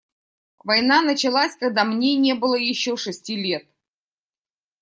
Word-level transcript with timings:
Война 0.63 1.03
началась, 1.03 1.55
когда 1.55 1.83
мне 1.85 2.15
не 2.15 2.33
было 2.33 2.55
еще 2.55 2.97
шести 2.97 3.35
лет. 3.35 3.67